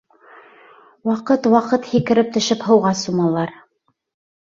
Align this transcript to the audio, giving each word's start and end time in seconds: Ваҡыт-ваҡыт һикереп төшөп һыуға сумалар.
Ваҡыт-ваҡыт 1.09 1.87
һикереп 1.93 2.35
төшөп 2.41 2.69
һыуға 2.73 2.99
сумалар. 3.07 3.59